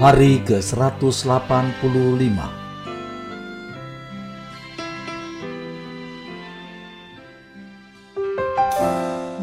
hari 0.00 0.40
ke-185. 0.48 2.40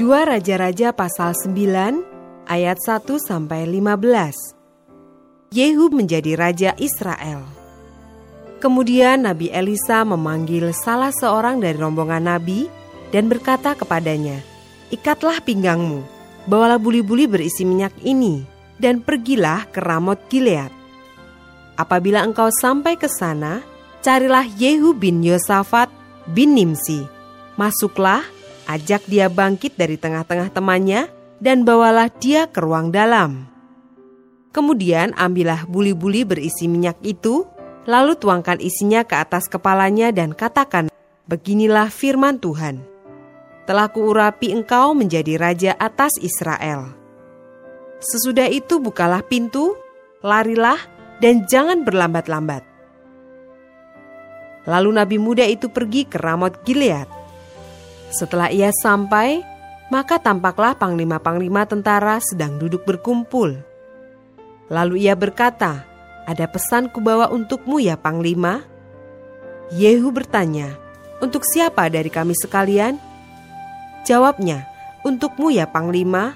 Dua 0.01 0.19
Raja-Raja 0.25 0.97
pasal 0.97 1.37
9 1.37 2.49
ayat 2.49 2.81
1 2.81 3.05
sampai 3.21 3.69
15. 3.69 5.53
Yehu 5.53 5.93
menjadi 5.93 6.33
raja 6.33 6.73
Israel. 6.81 7.45
Kemudian 8.57 9.29
Nabi 9.29 9.53
Elisa 9.53 10.01
memanggil 10.01 10.73
salah 10.73 11.13
seorang 11.13 11.61
dari 11.61 11.77
rombongan 11.77 12.33
nabi 12.33 12.65
dan 13.13 13.29
berkata 13.29 13.77
kepadanya, 13.77 14.41
"Ikatlah 14.89 15.37
pinggangmu, 15.37 16.01
bawalah 16.49 16.81
buli-buli 16.81 17.29
berisi 17.29 17.61
minyak 17.61 17.93
ini 18.01 18.56
dan 18.77 19.01
pergilah 19.01 19.69
ke 19.69 19.81
Ramot 19.81 20.17
Gilead. 20.29 20.73
Apabila 21.77 22.25
engkau 22.25 22.49
sampai 22.49 22.97
ke 22.97 23.05
sana, 23.05 23.61
carilah 24.01 24.45
Yehu 24.45 24.97
bin 24.97 25.21
Yosafat 25.21 25.89
bin 26.29 26.57
Nimsi. 26.57 27.05
Masuklah 27.57 28.25
ajak 28.67 29.07
dia 29.07 29.31
bangkit 29.31 29.79
dari 29.79 29.95
tengah-tengah 29.95 30.51
temannya, 30.51 31.07
dan 31.39 31.63
bawalah 31.63 32.11
dia 32.11 32.51
ke 32.51 32.59
ruang 32.59 32.91
dalam. 32.91 33.47
Kemudian 34.51 35.15
ambillah 35.15 35.69
buli-buli 35.69 36.27
berisi 36.27 36.67
minyak 36.67 36.99
itu, 37.05 37.47
lalu 37.87 38.17
tuangkan 38.19 38.59
isinya 38.59 39.05
ke 39.07 39.15
atas 39.15 39.47
kepalanya 39.47 40.11
dan 40.11 40.35
katakan, 40.35 40.91
Beginilah 41.27 41.91
firman 41.91 42.39
Tuhan. 42.39 42.81
Telah 43.67 43.91
kuurapi 43.91 44.55
engkau 44.55 44.95
menjadi 44.95 45.35
raja 45.35 45.71
atas 45.75 46.15
Israel. 46.23 46.96
Sesudah 47.97 48.45
itu 48.45 48.77
bukalah 48.77 49.25
pintu, 49.25 49.73
larilah, 50.21 50.77
dan 51.17 51.49
jangan 51.49 51.81
berlambat-lambat. 51.81 52.61
Lalu 54.69 54.89
nabi 54.93 55.17
muda 55.17 55.47
itu 55.47 55.71
pergi 55.71 56.05
ke 56.05 56.21
Ramot 56.21 56.61
Gilead. 56.61 57.09
Setelah 58.13 58.53
ia 58.53 58.69
sampai, 58.69 59.41
maka 59.89 60.19
tampaklah 60.19 60.75
panglima-panglima 60.75 61.63
tentara 61.65 62.19
sedang 62.19 62.59
duduk 62.59 62.83
berkumpul. 62.83 63.55
Lalu 64.67 65.07
ia 65.07 65.15
berkata, 65.15 65.87
"Ada 66.27 66.45
pesan 66.51 66.91
kubawa 66.91 67.31
untukmu 67.31 67.79
ya, 67.79 67.95
panglima?" 67.95 68.67
Yehu 69.71 70.11
bertanya, 70.11 70.75
"Untuk 71.23 71.47
siapa 71.47 71.87
dari 71.87 72.11
kami 72.11 72.35
sekalian?" 72.35 72.99
Jawabnya, 74.03 74.67
"Untukmu 75.07 75.51
ya, 75.51 75.67
panglima." 75.71 76.35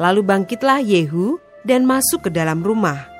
Lalu 0.00 0.24
bangkitlah 0.24 0.80
Yehu 0.80 1.36
dan 1.62 1.84
masuk 1.84 2.28
ke 2.28 2.30
dalam 2.32 2.64
rumah. 2.64 3.12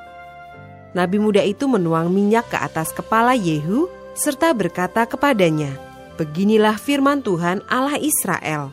Nabi 0.93 1.17
muda 1.17 1.41
itu 1.41 1.65
menuang 1.65 2.13
minyak 2.13 2.53
ke 2.53 2.59
atas 2.61 2.93
kepala 2.93 3.33
Yehu 3.33 3.89
serta 4.13 4.53
berkata 4.53 5.09
kepadanya, 5.09 5.73
Beginilah 6.21 6.77
firman 6.77 7.25
Tuhan 7.25 7.65
Allah 7.73 7.97
Israel. 7.97 8.71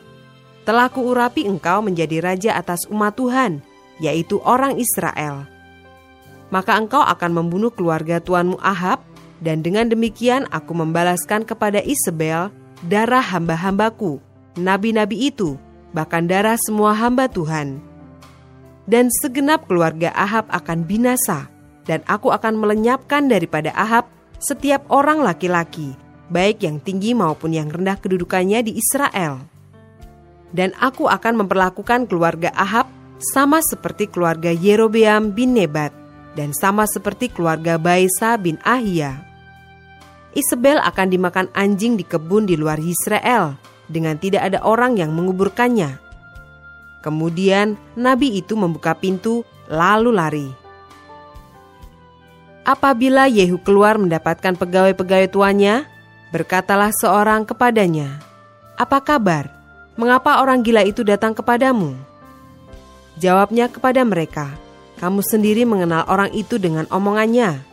Telah 0.68 0.92
kuurapi 0.92 1.48
engkau 1.48 1.80
menjadi 1.80 2.20
raja 2.20 2.50
atas 2.60 2.84
umat 2.92 3.16
Tuhan, 3.16 3.64
yaitu 3.96 4.36
orang 4.44 4.76
Israel. 4.76 5.48
Maka 6.52 6.76
engkau 6.76 7.00
akan 7.00 7.32
membunuh 7.32 7.72
keluarga 7.72 8.20
tuanmu 8.20 8.60
Ahab, 8.60 9.00
dan 9.40 9.64
dengan 9.64 9.88
demikian 9.88 10.44
aku 10.52 10.76
membalaskan 10.76 11.48
kepada 11.48 11.80
Isabel 11.80 12.52
darah 12.84 13.24
hamba-hambaku, 13.24 14.20
nabi-nabi 14.60 15.32
itu, 15.32 15.56
bahkan 15.96 16.28
darah 16.28 16.60
semua 16.60 16.92
hamba 16.92 17.24
Tuhan. 17.24 17.89
Dan 18.90 19.06
segenap 19.22 19.70
keluarga 19.70 20.10
Ahab 20.18 20.50
akan 20.50 20.82
binasa, 20.82 21.46
dan 21.86 22.02
aku 22.10 22.34
akan 22.34 22.58
melenyapkan 22.58 23.30
daripada 23.30 23.70
Ahab 23.78 24.10
setiap 24.42 24.82
orang 24.90 25.22
laki-laki, 25.22 25.94
baik 26.26 26.66
yang 26.66 26.82
tinggi 26.82 27.14
maupun 27.14 27.54
yang 27.54 27.70
rendah 27.70 27.94
kedudukannya 28.02 28.66
di 28.66 28.74
Israel. 28.74 29.46
Dan 30.50 30.74
aku 30.82 31.06
akan 31.06 31.46
memperlakukan 31.46 32.10
keluarga 32.10 32.50
Ahab 32.58 32.90
sama 33.22 33.62
seperti 33.62 34.10
keluarga 34.10 34.50
Yerobeam 34.50 35.30
bin 35.30 35.54
Nebat 35.54 35.94
dan 36.34 36.50
sama 36.50 36.90
seperti 36.90 37.30
keluarga 37.30 37.78
Baisa 37.78 38.34
bin 38.34 38.58
Ahia. 38.66 39.22
Isabel 40.34 40.82
akan 40.82 41.10
dimakan 41.10 41.46
anjing 41.54 41.94
di 41.94 42.02
kebun 42.06 42.46
di 42.46 42.58
luar 42.58 42.82
Israel 42.82 43.54
dengan 43.90 44.18
tidak 44.18 44.50
ada 44.50 44.62
orang 44.62 44.98
yang 44.98 45.14
menguburkannya. 45.14 46.09
Kemudian 47.00 47.80
nabi 47.96 48.36
itu 48.36 48.56
membuka 48.56 48.92
pintu 48.92 49.44
lalu 49.68 50.10
lari. 50.12 50.48
Apabila 52.64 53.24
Yehu 53.26 53.56
keluar 53.64 53.96
mendapatkan 53.96 54.52
pegawai-pegawai 54.54 55.32
tuannya, 55.32 55.88
Berkatalah 56.30 56.94
seorang 56.94 57.42
kepadanya, 57.42 58.22
"Apa 58.78 59.02
kabar? 59.02 59.50
Mengapa 59.98 60.38
orang 60.38 60.62
gila 60.62 60.86
itu 60.86 61.02
datang 61.02 61.34
kepadamu?" 61.34 61.98
Jawabnya 63.18 63.66
kepada 63.66 64.06
mereka, 64.06 64.54
"Kamu 65.02 65.26
sendiri 65.26 65.66
mengenal 65.66 66.06
orang 66.06 66.30
itu 66.30 66.54
dengan 66.54 66.86
omongannya." 66.86 67.66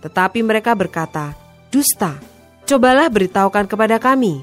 Tetapi 0.00 0.40
mereka 0.40 0.72
berkata, 0.72 1.36
"Dusta, 1.68 2.16
cobalah 2.64 3.12
beritahukan 3.12 3.68
kepada 3.68 4.00
kami." 4.00 4.40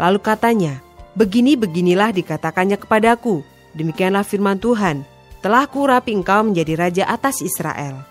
Lalu 0.00 0.18
katanya, 0.24 0.80
"Begini-beginilah 1.18 2.14
dikatakannya 2.14 2.78
kepadaku, 2.78 3.42
demikianlah 3.74 4.22
firman 4.22 4.62
Tuhan, 4.62 5.02
telah 5.42 5.66
kurapi 5.66 6.14
engkau 6.14 6.46
menjadi 6.46 6.78
raja 6.78 7.04
atas 7.10 7.42
Israel." 7.42 8.06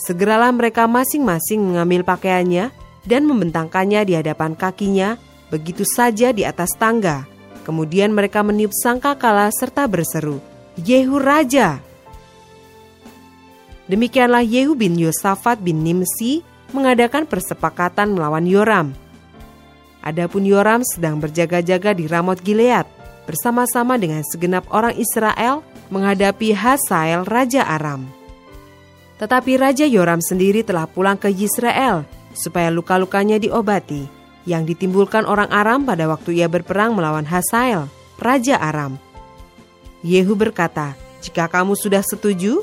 Segeralah 0.00 0.48
mereka 0.54 0.88
masing-masing 0.88 1.60
mengambil 1.60 2.06
pakaiannya 2.06 2.72
dan 3.04 3.22
membentangkannya 3.28 4.06
di 4.08 4.14
hadapan 4.16 4.56
kakinya 4.56 5.18
begitu 5.52 5.82
saja 5.84 6.30
di 6.30 6.46
atas 6.48 6.72
tangga. 6.78 7.28
Kemudian 7.66 8.14
mereka 8.16 8.40
meniup 8.40 8.72
sangkakala 8.72 9.52
serta 9.52 9.84
berseru, 9.84 10.40
Yehu 10.80 11.20
Raja! 11.20 11.84
Demikianlah 13.88 14.44
Yehu 14.44 14.76
bin 14.76 14.96
Yosafat 14.96 15.60
bin 15.60 15.84
Nimsi 15.84 16.44
mengadakan 16.76 17.24
persepakatan 17.24 18.14
melawan 18.14 18.44
Yoram. 18.44 18.92
Adapun 20.02 20.46
Yoram 20.46 20.86
sedang 20.86 21.18
berjaga-jaga 21.18 21.92
di 21.92 22.06
Ramot 22.06 22.38
Gilead 22.40 22.86
bersama-sama 23.28 24.00
dengan 24.00 24.24
segenap 24.24 24.64
orang 24.72 24.96
Israel 24.96 25.60
menghadapi 25.92 26.56
Hasael 26.56 27.28
Raja 27.28 27.66
Aram. 27.66 28.08
Tetapi 29.18 29.58
Raja 29.58 29.84
Yoram 29.84 30.22
sendiri 30.22 30.62
telah 30.62 30.86
pulang 30.86 31.18
ke 31.18 31.28
Yisrael 31.28 32.06
supaya 32.32 32.70
luka-lukanya 32.70 33.36
diobati 33.42 34.06
yang 34.48 34.64
ditimbulkan 34.64 35.26
orang 35.26 35.50
Aram 35.50 35.84
pada 35.84 36.08
waktu 36.08 36.40
ia 36.40 36.48
berperang 36.48 36.94
melawan 36.94 37.26
Hasael, 37.26 37.90
Raja 38.16 38.56
Aram. 38.56 38.96
Yehu 40.06 40.38
berkata, 40.38 40.94
jika 41.20 41.50
kamu 41.50 41.74
sudah 41.74 42.00
setuju, 42.00 42.62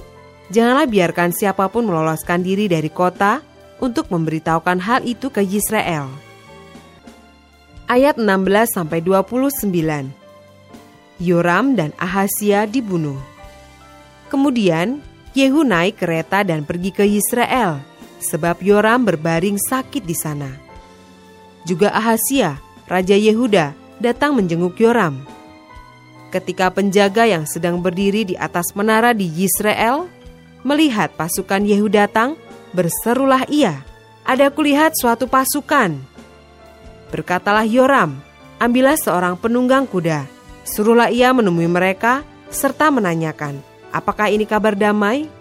janganlah 0.50 0.88
biarkan 0.88 1.36
siapa 1.36 1.68
pun 1.68 1.84
meloloskan 1.84 2.42
diri 2.42 2.72
dari 2.72 2.88
kota 2.88 3.44
untuk 3.84 4.08
memberitahukan 4.08 4.80
hal 4.80 5.04
itu 5.04 5.28
ke 5.28 5.44
Yisrael. 5.44 6.08
Ayat 7.86 8.18
16-29 8.18 9.70
Yoram 11.22 11.78
dan 11.78 11.94
Ahasia 12.02 12.66
dibunuh. 12.66 13.22
Kemudian 14.26 15.06
Yehu 15.38 15.62
naik 15.62 16.02
kereta 16.02 16.42
dan 16.42 16.66
pergi 16.66 16.90
ke 16.90 17.06
Yisrael 17.06 17.78
sebab 18.18 18.58
Yoram 18.66 19.06
berbaring 19.06 19.62
sakit 19.62 20.02
di 20.02 20.18
sana. 20.18 20.50
Juga 21.62 21.94
Ahasia, 21.94 22.58
Raja 22.90 23.14
Yehuda, 23.14 23.78
datang 24.02 24.34
menjenguk 24.34 24.82
Yoram. 24.82 25.22
Ketika 26.34 26.74
penjaga 26.74 27.30
yang 27.30 27.46
sedang 27.46 27.86
berdiri 27.86 28.26
di 28.26 28.34
atas 28.34 28.74
menara 28.74 29.14
di 29.14 29.30
Yisrael 29.30 30.10
melihat 30.66 31.14
pasukan 31.14 31.62
Yehu 31.62 31.86
datang, 31.94 32.34
berserulah 32.74 33.46
ia, 33.46 33.86
"Ada 34.26 34.50
kulihat 34.50 34.98
suatu 34.98 35.30
pasukan." 35.30 36.15
Berkatalah 37.16 37.64
Yoram, 37.64 38.20
"Ambillah 38.60 39.00
seorang 39.00 39.40
penunggang 39.40 39.88
kuda, 39.88 40.28
suruhlah 40.68 41.08
ia 41.08 41.32
menemui 41.32 41.72
mereka 41.72 42.28
serta 42.52 42.92
menanyakan, 42.92 43.64
apakah 43.96 44.28
ini 44.28 44.44
kabar 44.44 44.76
damai?" 44.76 45.32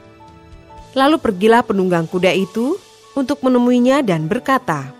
Lalu 0.95 1.19
pergilah 1.19 1.67
penunggang 1.67 2.07
kuda 2.07 2.31
itu 2.31 2.79
untuk 3.19 3.43
menemuinya 3.43 4.07
dan 4.07 4.31
berkata, 4.31 4.95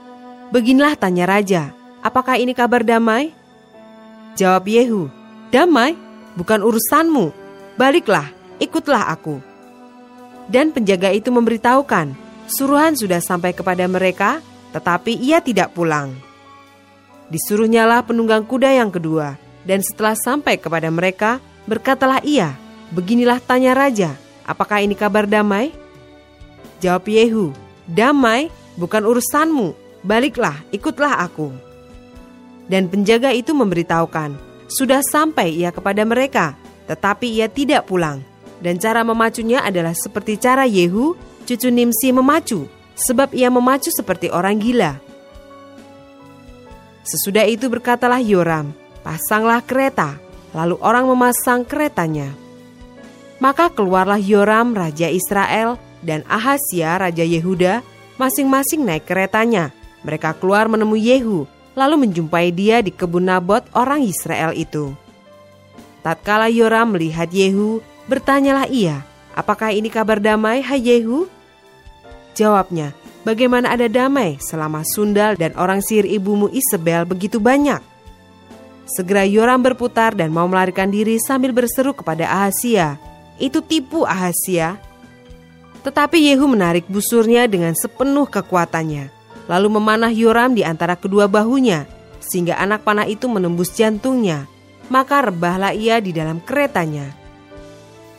Beginilah 0.51 0.99
tanya 0.99 1.31
raja, 1.31 1.71
apakah 2.03 2.43
ini 2.43 2.51
kabar 2.51 2.83
damai? 2.83 3.31
Jawab 4.35 4.67
Yehu, 4.67 5.07
Damai, 5.55 5.95
bukan 6.35 6.67
urusanmu. 6.67 7.31
Baliklah, 7.79 8.27
ikutlah 8.59 9.07
aku. 9.15 9.39
Dan 10.51 10.75
penjaga 10.75 11.15
itu 11.15 11.31
memberitahukan, 11.31 12.11
suruhan 12.51 12.99
sudah 12.99 13.23
sampai 13.23 13.55
kepada 13.55 13.87
mereka, 13.87 14.43
tetapi 14.75 15.15
ia 15.15 15.39
tidak 15.39 15.71
pulang. 15.79 16.24
Disuruhnyalah 17.33 18.05
penunggang 18.05 18.45
kuda 18.45 18.73
yang 18.75 18.93
kedua, 18.93 19.41
dan 19.65 19.81
setelah 19.81 20.17
sampai 20.17 20.61
kepada 20.61 20.89
mereka, 20.93 21.41
berkatalah 21.65 22.21
ia, 22.25 22.53
Beginilah 22.95 23.43
tanya 23.43 23.75
raja, 23.75 24.15
apakah 24.47 24.79
ini 24.79 24.95
kabar 24.95 25.27
damai? 25.27 25.75
Jawab 26.79 27.11
Yehu, 27.11 27.51
damai 27.91 28.55
bukan 28.79 29.03
urusanmu, 29.03 29.75
baliklah, 30.07 30.55
ikutlah 30.71 31.19
aku. 31.19 31.51
Dan 32.71 32.87
penjaga 32.87 33.35
itu 33.35 33.51
memberitahukan, 33.51 34.39
sudah 34.71 35.03
sampai 35.03 35.59
ia 35.59 35.75
kepada 35.75 36.07
mereka, 36.07 36.55
tetapi 36.87 37.35
ia 37.35 37.51
tidak 37.51 37.91
pulang. 37.91 38.23
Dan 38.63 38.79
cara 38.79 39.03
memacunya 39.03 39.61
adalah 39.61 39.93
seperti 39.93 40.39
cara 40.39 40.65
Yehu, 40.65 41.19
cucu 41.43 41.69
Nimsi 41.69 42.15
memacu, 42.15 42.71
sebab 42.95 43.35
ia 43.35 43.51
memacu 43.51 43.91
seperti 43.91 44.31
orang 44.31 44.57
gila. 44.63 45.03
Sesudah 47.05 47.45
itu 47.45 47.69
berkatalah 47.69 48.25
Yoram, 48.25 48.73
pasanglah 49.05 49.61
kereta, 49.61 50.17
lalu 50.57 50.81
orang 50.81 51.05
memasang 51.05 51.69
keretanya. 51.69 52.33
Maka 53.45 53.69
keluarlah 53.69 54.17
Yoram, 54.17 54.73
raja 54.73 55.13
Israel, 55.13 55.77
dan 56.01 56.25
Ahasia, 56.25 56.97
raja 56.97 57.21
Yehuda, 57.21 57.85
masing-masing 58.17 58.89
naik 58.89 59.05
keretanya. 59.05 59.69
Mereka 60.01 60.41
keluar 60.41 60.65
menemui 60.65 61.05
Yehu, 61.05 61.45
lalu 61.77 62.09
menjumpai 62.09 62.49
dia 62.57 62.81
di 62.81 62.89
kebun 62.89 63.29
Nabot 63.29 63.65
orang 63.77 64.01
Israel 64.01 64.57
itu. 64.57 64.97
Tatkala 66.01 66.49
Yoram 66.49 66.97
melihat 66.97 67.29
Yehu, 67.29 67.85
bertanyalah 68.09 68.69
ia, 68.69 69.05
apakah 69.37 69.77
ini 69.77 69.93
kabar 69.93 70.21
damai, 70.21 70.65
hai 70.65 70.81
Yehu? 70.81 71.29
Jawabnya, 72.33 72.97
bagaimana 73.25 73.75
ada 73.75 73.91
damai 73.91 74.39
selama 74.39 74.87
Sundal 74.87 75.35
dan 75.35 75.57
orang 75.59 75.83
sihir 75.83 76.07
ibumu 76.07 76.47
Isabel 76.53 77.09
begitu 77.09 77.43
banyak? 77.43 77.83
Segera 78.85 79.25
Yoram 79.25 79.65
berputar 79.65 80.13
dan 80.13 80.31
mau 80.31 80.45
melarikan 80.45 80.93
diri 80.93 81.17
sambil 81.19 81.57
berseru 81.57 81.97
kepada 81.97 82.29
Ahasia, 82.29 83.01
itu 83.41 83.65
tipu 83.65 84.05
Ahasia. 84.05 84.77
Tetapi 85.83 86.21
Yehu 86.33 86.45
menarik 86.47 86.85
busurnya 86.87 87.49
dengan 87.49 87.73
sepenuh 87.73 88.29
kekuatannya 88.29 89.25
lalu 89.49 89.69
memanah 89.77 90.13
Yoram 90.13 90.57
di 90.57 90.65
antara 90.65 90.97
kedua 90.97 91.29
bahunya, 91.29 91.85
sehingga 92.21 92.57
anak 92.57 92.85
panah 92.85 93.05
itu 93.05 93.29
menembus 93.29 93.73
jantungnya. 93.77 94.49
Maka 94.93 95.25
rebahlah 95.33 95.73
ia 95.73 95.97
di 96.01 96.13
dalam 96.13 96.45
keretanya. 96.45 97.09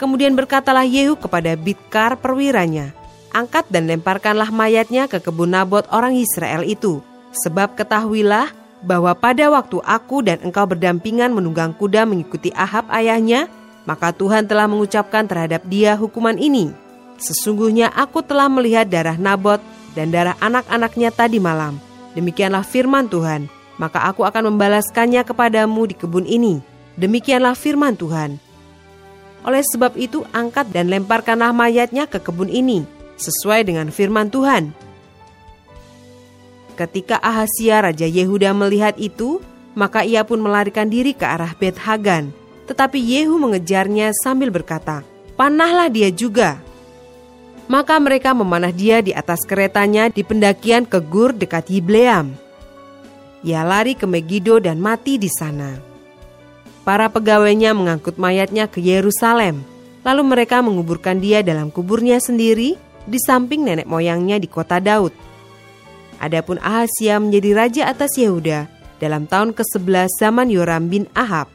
Kemudian 0.01 0.33
berkatalah 0.33 0.83
Yehu 0.83 1.13
kepada 1.15 1.53
Bidkar 1.53 2.17
perwiranya, 2.17 2.91
Angkat 3.35 3.67
dan 3.67 3.91
lemparkanlah 3.91 4.47
mayatnya 4.47 5.11
ke 5.11 5.19
kebun 5.19 5.51
Nabot 5.51 5.83
orang 5.91 6.15
Israel 6.15 6.63
itu, 6.63 7.03
sebab 7.43 7.75
ketahuilah 7.75 8.47
bahwa 8.79 9.11
pada 9.11 9.51
waktu 9.51 9.83
aku 9.83 10.23
dan 10.23 10.39
engkau 10.39 10.63
berdampingan 10.63 11.35
menunggang 11.35 11.75
kuda 11.75 12.07
mengikuti 12.07 12.55
Ahab 12.55 12.87
ayahnya, 12.95 13.51
maka 13.83 14.15
Tuhan 14.15 14.47
telah 14.47 14.71
mengucapkan 14.71 15.27
terhadap 15.27 15.67
dia 15.67 15.99
hukuman 15.99 16.39
ini. 16.39 16.71
Sesungguhnya 17.19 17.91
aku 17.91 18.23
telah 18.23 18.47
melihat 18.47 18.87
darah 18.87 19.19
Nabot 19.19 19.59
dan 19.99 20.15
darah 20.15 20.39
anak-anaknya 20.39 21.11
tadi 21.11 21.35
malam. 21.35 21.75
Demikianlah 22.15 22.63
firman 22.63 23.11
Tuhan, 23.11 23.51
maka 23.75 23.99
aku 24.07 24.23
akan 24.23 24.55
membalaskannya 24.55 25.27
kepadamu 25.27 25.91
di 25.91 25.95
kebun 25.99 26.23
ini. 26.23 26.63
Demikianlah 26.95 27.59
firman 27.59 27.99
Tuhan. 27.99 28.39
Oleh 29.43 29.59
sebab 29.59 29.99
itu 29.99 30.23
angkat 30.31 30.71
dan 30.71 30.87
lemparkanlah 30.87 31.51
mayatnya 31.51 32.07
ke 32.07 32.23
kebun 32.23 32.47
ini, 32.47 32.87
sesuai 33.15 33.67
dengan 33.67 33.91
firman 33.91 34.31
Tuhan. 34.31 34.71
Ketika 36.75 37.19
Ahasia 37.23 37.79
Raja 37.79 38.03
Yehuda 38.03 38.51
melihat 38.51 38.99
itu, 38.99 39.39
maka 39.75 40.03
ia 40.03 40.27
pun 40.27 40.43
melarikan 40.43 40.91
diri 40.91 41.15
ke 41.15 41.23
arah 41.23 41.55
Bet 41.55 41.79
Hagan. 41.79 42.35
Tetapi 42.65 42.97
Yehu 42.97 43.37
mengejarnya 43.37 44.11
sambil 44.25 44.49
berkata, 44.51 45.05
Panahlah 45.35 45.91
dia 45.91 46.09
juga, 46.09 46.63
maka 47.67 47.99
mereka 47.99 48.31
memanah 48.31 48.71
dia 48.71 49.03
di 49.03 49.11
atas 49.11 49.43
keretanya 49.43 50.07
di 50.07 50.23
pendakian 50.23 50.87
ke 50.87 51.03
Gur 51.03 51.35
dekat 51.35 51.69
Yibleam. 51.69 52.33
Ia 53.45 53.61
lari 53.61 53.93
ke 53.93 54.09
Megido 54.09 54.57
dan 54.57 54.81
mati 54.81 55.21
di 55.21 55.29
sana. 55.29 55.77
Para 56.85 57.09
pegawainya 57.09 57.73
mengangkut 57.73 58.17
mayatnya 58.17 58.69
ke 58.69 58.77
Yerusalem, 58.81 59.61
lalu 60.05 60.21
mereka 60.23 60.61
menguburkan 60.61 61.17
dia 61.17 61.41
dalam 61.41 61.73
kuburnya 61.73 62.21
sendiri 62.21 62.77
di 63.05 63.21
samping 63.21 63.65
nenek 63.65 63.87
moyangnya 63.87 64.41
di 64.41 64.49
kota 64.49 64.81
Daud. 64.81 65.13
Adapun 66.17 66.57
Ahasia 66.61 67.21
menjadi 67.21 67.49
raja 67.53 67.83
atas 67.89 68.17
Yehuda 68.17 68.67
dalam 68.97 69.29
tahun 69.29 69.53
ke-11 69.53 70.09
zaman 70.17 70.47
Yoram 70.49 70.89
bin 70.89 71.05
Ahab. 71.13 71.51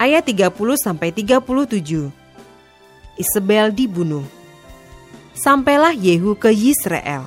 Ayat 0.00 0.26
30 0.26 0.50
sampai 0.74 1.14
37. 1.14 2.10
Isabel 3.14 3.70
dibunuh. 3.70 4.26
Sampailah 5.36 5.94
Yehu 5.94 6.34
ke 6.34 6.50
Yisrael. 6.50 7.22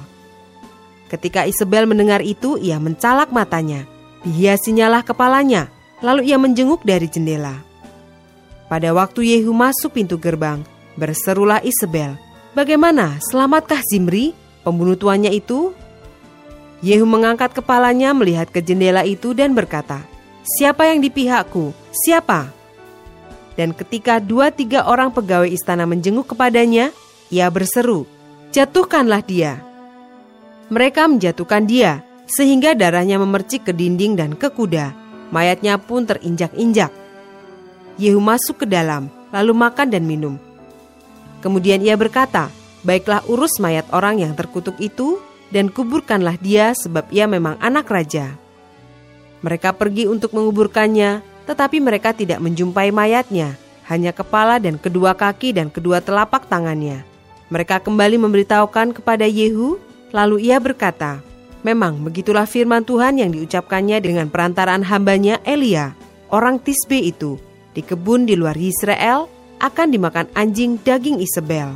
Ketika 1.08 1.46
Isabel 1.48 1.88
mendengar 1.88 2.20
itu, 2.20 2.58
ia 2.60 2.82
mencalak 2.82 3.32
matanya. 3.32 3.86
Dihiasinyalah 4.26 5.06
kepalanya, 5.06 5.70
lalu 6.02 6.34
ia 6.34 6.38
menjenguk 6.42 6.82
dari 6.82 7.06
jendela. 7.06 7.62
Pada 8.66 8.92
waktu 8.92 9.38
Yehu 9.38 9.54
masuk 9.54 9.96
pintu 9.96 10.18
gerbang, 10.18 10.66
berserulah 10.96 11.62
Isabel, 11.64 12.18
Bagaimana, 12.56 13.20
selamatkah 13.20 13.84
Zimri, 13.84 14.32
pembunuh 14.64 14.96
tuannya 14.96 15.28
itu? 15.36 15.76
Yehu 16.80 17.04
mengangkat 17.04 17.52
kepalanya 17.52 18.16
melihat 18.16 18.48
ke 18.48 18.64
jendela 18.64 19.04
itu 19.04 19.36
dan 19.36 19.52
berkata, 19.52 20.08
Siapa 20.56 20.88
yang 20.88 21.04
di 21.04 21.12
pihakku? 21.12 21.76
Siapa? 21.92 22.48
Dan 23.60 23.76
ketika 23.76 24.24
dua 24.24 24.56
tiga 24.56 24.88
orang 24.88 25.12
pegawai 25.12 25.52
istana 25.52 25.84
menjenguk 25.84 26.32
kepadanya, 26.32 26.96
ia 27.28 27.52
berseru, 27.52 28.08
Jatuhkanlah 28.56 29.20
dia. 29.20 29.60
Mereka 30.72 31.12
menjatuhkan 31.12 31.68
dia, 31.68 32.08
sehingga 32.24 32.72
darahnya 32.72 33.20
memercik 33.20 33.68
ke 33.68 33.74
dinding 33.76 34.16
dan 34.16 34.32
ke 34.32 34.48
kuda. 34.48 34.96
Mayatnya 35.36 35.76
pun 35.76 36.08
terinjak-injak. 36.08 36.94
Yehu 38.00 38.24
masuk 38.24 38.64
ke 38.64 38.66
dalam, 38.70 39.12
lalu 39.36 39.52
makan 39.52 39.92
dan 39.92 40.08
minum. 40.08 40.45
Kemudian 41.46 41.86
ia 41.86 41.94
berkata, 41.94 42.50
Baiklah 42.82 43.22
urus 43.30 43.62
mayat 43.62 43.86
orang 43.94 44.18
yang 44.18 44.34
terkutuk 44.34 44.74
itu, 44.82 45.22
dan 45.54 45.70
kuburkanlah 45.70 46.42
dia 46.42 46.74
sebab 46.74 47.06
ia 47.14 47.30
memang 47.30 47.54
anak 47.62 47.86
raja. 47.86 48.34
Mereka 49.46 49.78
pergi 49.78 50.10
untuk 50.10 50.34
menguburkannya, 50.34 51.22
tetapi 51.46 51.78
mereka 51.78 52.18
tidak 52.18 52.42
menjumpai 52.42 52.90
mayatnya, 52.90 53.54
hanya 53.86 54.10
kepala 54.10 54.58
dan 54.58 54.82
kedua 54.82 55.14
kaki 55.14 55.54
dan 55.54 55.70
kedua 55.70 56.02
telapak 56.02 56.50
tangannya. 56.50 57.06
Mereka 57.54 57.86
kembali 57.86 58.18
memberitahukan 58.26 58.98
kepada 58.98 59.30
Yehu, 59.30 59.78
lalu 60.10 60.50
ia 60.50 60.58
berkata, 60.58 61.22
Memang 61.62 62.02
begitulah 62.02 62.50
firman 62.50 62.86
Tuhan 62.86 63.22
yang 63.22 63.30
diucapkannya 63.34 64.02
dengan 64.02 64.30
perantaraan 64.34 64.86
hambanya 64.86 65.38
Elia, 65.46 65.94
orang 66.30 66.58
Tisbe 66.58 66.98
itu, 66.98 67.38
di 67.74 67.82
kebun 67.86 68.26
di 68.26 68.34
luar 68.34 68.58
Israel 68.58 69.30
akan 69.60 69.88
dimakan 69.92 70.28
anjing 70.36 70.78
daging 70.82 71.20
Isabel. 71.24 71.76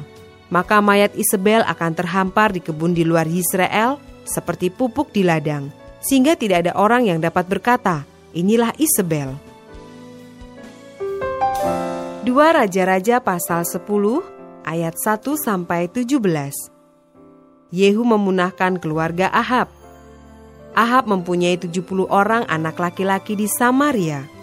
Maka 0.50 0.82
mayat 0.82 1.14
Isabel 1.14 1.62
akan 1.68 1.92
terhampar 1.94 2.50
di 2.50 2.60
kebun 2.60 2.98
di 2.98 3.06
luar 3.06 3.30
Israel 3.30 4.02
seperti 4.26 4.74
pupuk 4.74 5.14
di 5.14 5.22
ladang, 5.22 5.70
sehingga 6.02 6.34
tidak 6.34 6.66
ada 6.66 6.74
orang 6.78 7.06
yang 7.06 7.22
dapat 7.22 7.46
berkata, 7.46 8.06
inilah 8.34 8.74
Isabel. 8.82 9.38
2 12.26 12.30
Raja-Raja 12.30 13.22
pasal 13.22 13.66
10 13.66 13.86
ayat 14.62 14.94
1 14.98 15.38
sampai 15.38 15.90
17. 15.90 16.22
Yehu 17.74 18.02
memunahkan 18.06 18.78
keluarga 18.82 19.30
Ahab. 19.34 19.70
Ahab 20.78 21.10
mempunyai 21.10 21.58
70 21.58 22.06
orang 22.10 22.46
anak 22.46 22.78
laki-laki 22.78 23.34
di 23.34 23.50
Samaria. 23.50 24.39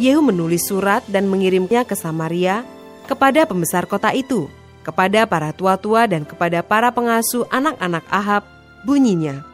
Yehu 0.00 0.24
menulis 0.24 0.64
surat 0.68 1.04
dan 1.08 1.28
mengirimnya 1.28 1.84
ke 1.84 1.92
Samaria 1.92 2.64
kepada 3.04 3.44
pembesar 3.44 3.84
kota 3.84 4.14
itu, 4.16 4.48
kepada 4.86 5.28
para 5.28 5.52
tua-tua 5.52 6.08
dan 6.08 6.24
kepada 6.24 6.64
para 6.64 6.88
pengasuh 6.90 7.44
anak-anak 7.52 8.04
Ahab, 8.08 8.42
bunyinya, 8.88 9.44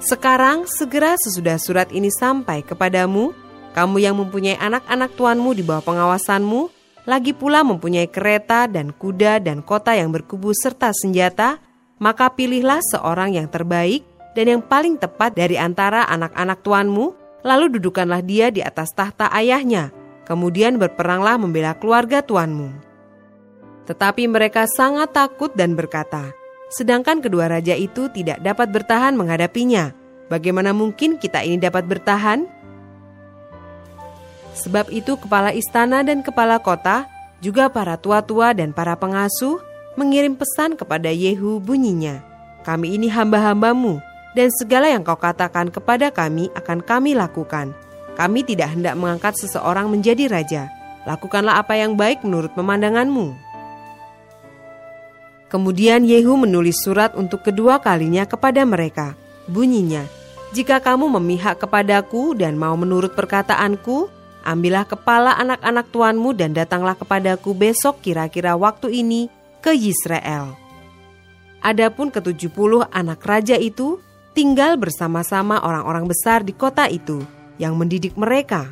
Sekarang 0.00 0.64
segera 0.64 1.12
sesudah 1.20 1.60
surat 1.60 1.92
ini 1.92 2.08
sampai 2.08 2.64
kepadamu, 2.64 3.36
kamu 3.76 3.96
yang 4.00 4.16
mempunyai 4.16 4.56
anak-anak 4.56 5.12
tuanmu 5.12 5.52
di 5.52 5.60
bawah 5.60 5.84
pengawasanmu, 5.84 6.72
lagi 7.04 7.36
pula 7.36 7.60
mempunyai 7.60 8.08
kereta 8.08 8.64
dan 8.64 8.96
kuda 8.96 9.44
dan 9.44 9.60
kota 9.60 9.92
yang 9.92 10.08
berkubu 10.08 10.56
serta 10.56 10.96
senjata, 10.96 11.60
maka 12.00 12.32
pilihlah 12.32 12.80
seorang 12.80 13.36
yang 13.36 13.52
terbaik 13.52 14.00
dan 14.32 14.56
yang 14.56 14.62
paling 14.64 14.96
tepat 14.96 15.36
dari 15.36 15.60
antara 15.60 16.08
anak-anak 16.08 16.64
tuanmu, 16.64 17.19
lalu 17.42 17.78
dudukanlah 17.78 18.20
dia 18.24 18.48
di 18.52 18.60
atas 18.60 18.92
tahta 18.92 19.28
ayahnya, 19.32 19.92
kemudian 20.28 20.76
berperanglah 20.76 21.40
membela 21.40 21.74
keluarga 21.76 22.22
tuanmu. 22.22 22.70
Tetapi 23.88 24.30
mereka 24.30 24.70
sangat 24.70 25.10
takut 25.10 25.50
dan 25.58 25.74
berkata, 25.74 26.30
sedangkan 26.70 27.18
kedua 27.18 27.50
raja 27.50 27.74
itu 27.74 28.06
tidak 28.14 28.38
dapat 28.38 28.70
bertahan 28.70 29.18
menghadapinya. 29.18 29.90
Bagaimana 30.30 30.70
mungkin 30.70 31.18
kita 31.18 31.42
ini 31.42 31.58
dapat 31.58 31.90
bertahan? 31.90 32.46
Sebab 34.54 34.94
itu 34.94 35.18
kepala 35.18 35.50
istana 35.50 36.06
dan 36.06 36.22
kepala 36.22 36.62
kota, 36.62 37.10
juga 37.42 37.66
para 37.66 37.98
tua-tua 37.98 38.54
dan 38.54 38.70
para 38.70 38.94
pengasuh, 38.94 39.58
mengirim 39.98 40.38
pesan 40.38 40.78
kepada 40.78 41.10
Yehu 41.10 41.58
bunyinya, 41.58 42.22
Kami 42.62 42.94
ini 42.94 43.08
hamba-hambamu, 43.10 43.98
dan 44.36 44.48
segala 44.54 44.90
yang 44.90 45.02
kau 45.02 45.18
katakan 45.18 45.70
kepada 45.70 46.14
kami 46.14 46.50
akan 46.54 46.82
kami 46.82 47.18
lakukan. 47.18 47.74
Kami 48.14 48.44
tidak 48.44 48.76
hendak 48.76 48.94
mengangkat 48.94 49.34
seseorang 49.38 49.88
menjadi 49.88 50.28
raja. 50.28 50.62
Lakukanlah 51.08 51.56
apa 51.62 51.78
yang 51.80 51.96
baik 51.96 52.20
menurut 52.22 52.52
pemandanganmu. 52.52 53.32
Kemudian 55.50 56.06
Yehu 56.06 56.38
menulis 56.38 56.78
surat 56.84 57.16
untuk 57.18 57.42
kedua 57.42 57.82
kalinya 57.82 58.22
kepada 58.28 58.62
mereka. 58.62 59.18
Bunyinya, 59.50 60.06
Jika 60.50 60.82
kamu 60.82 61.06
memihak 61.18 61.62
kepadaku 61.62 62.34
dan 62.34 62.58
mau 62.58 62.74
menurut 62.74 63.14
perkataanku, 63.14 64.10
Ambillah 64.40 64.88
kepala 64.88 65.36
anak-anak 65.36 65.92
tuanmu 65.92 66.32
dan 66.32 66.56
datanglah 66.56 66.96
kepadaku 66.96 67.52
besok 67.52 68.00
kira-kira 68.00 68.56
waktu 68.56 68.88
ini 69.04 69.28
ke 69.60 69.76
Yisrael. 69.76 70.56
Adapun 71.60 72.08
ketujuh 72.08 72.48
puluh 72.48 72.88
anak 72.88 73.20
raja 73.20 73.60
itu 73.60 74.00
tinggal 74.32 74.78
bersama-sama 74.78 75.58
orang-orang 75.62 76.06
besar 76.06 76.46
di 76.46 76.54
kota 76.54 76.86
itu 76.86 77.22
yang 77.58 77.76
mendidik 77.76 78.16
mereka. 78.16 78.70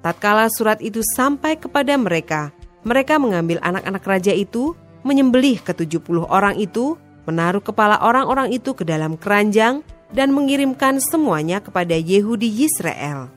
Tatkala 0.00 0.48
surat 0.48 0.80
itu 0.80 1.04
sampai 1.14 1.60
kepada 1.60 1.92
mereka, 2.00 2.56
mereka 2.82 3.20
mengambil 3.20 3.60
anak-anak 3.60 4.04
raja 4.08 4.32
itu, 4.32 4.72
menyembelih 5.04 5.60
ketujuh 5.60 6.00
puluh 6.00 6.24
orang 6.32 6.56
itu, 6.56 6.96
menaruh 7.28 7.60
kepala 7.60 8.00
orang-orang 8.00 8.48
itu 8.48 8.72
ke 8.72 8.82
dalam 8.88 9.20
keranjang, 9.20 9.84
dan 10.10 10.32
mengirimkan 10.32 10.98
semuanya 10.98 11.60
kepada 11.60 11.94
Yehudi 11.94 12.48
Yisrael. 12.48 13.30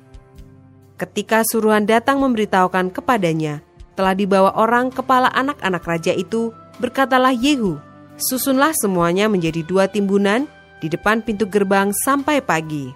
Ketika 0.97 1.43
suruhan 1.43 1.83
datang 1.83 2.23
memberitahukan 2.23 2.95
kepadanya, 2.95 3.59
telah 3.93 4.17
dibawa 4.17 4.55
orang 4.57 4.89
kepala 4.89 5.29
anak-anak 5.35 5.83
raja 5.83 6.15
itu, 6.15 6.49
berkatalah 6.79 7.35
Yehu, 7.35 7.77
susunlah 8.23 8.71
semuanya 8.71 9.27
menjadi 9.27 9.59
dua 9.67 9.91
timbunan 9.91 10.47
di 10.79 10.87
depan 10.87 11.19
pintu 11.19 11.43
gerbang 11.43 11.91
sampai 11.91 12.39
pagi. 12.39 12.95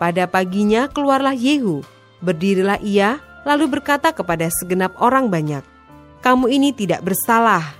Pada 0.00 0.24
paginya 0.24 0.88
keluarlah 0.88 1.36
Yehu, 1.36 1.84
berdirilah 2.24 2.80
ia, 2.80 3.20
lalu 3.44 3.78
berkata 3.78 4.16
kepada 4.16 4.48
segenap 4.48 4.96
orang 4.98 5.28
banyak, 5.28 5.62
Kamu 6.24 6.48
ini 6.48 6.72
tidak 6.72 7.04
bersalah. 7.04 7.76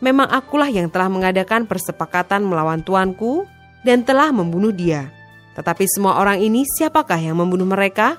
Memang 0.00 0.32
akulah 0.32 0.72
yang 0.72 0.88
telah 0.88 1.12
mengadakan 1.12 1.68
persepakatan 1.68 2.40
melawan 2.44 2.80
tuanku 2.80 3.44
dan 3.84 4.00
telah 4.00 4.32
membunuh 4.32 4.72
dia.' 4.72 5.12
Tetapi 5.54 5.86
semua 5.86 6.18
orang 6.18 6.42
ini 6.42 6.66
siapakah 6.66 7.18
yang 7.18 7.38
membunuh 7.38 7.66
mereka? 7.66 8.18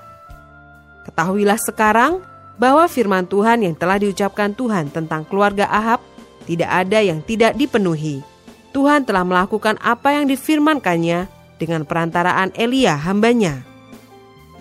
Ketahuilah 1.04 1.60
sekarang 1.60 2.24
bahwa 2.56 2.88
firman 2.88 3.28
Tuhan 3.28 3.62
yang 3.62 3.76
telah 3.76 4.00
diucapkan 4.00 4.56
Tuhan 4.56 4.88
tentang 4.88 5.28
keluarga 5.28 5.68
Ahab 5.68 6.00
tidak 6.46 6.70
ada 6.70 7.02
yang 7.02 7.20
tidak 7.20 7.58
dipenuhi. 7.58 8.22
Tuhan 8.70 9.02
telah 9.02 9.26
melakukan 9.26 9.76
apa 9.82 10.14
yang 10.14 10.30
difirmankannya 10.30 11.26
dengan 11.58 11.82
perantaraan 11.82 12.54
Elia 12.54 12.94
hambanya. 12.94 13.64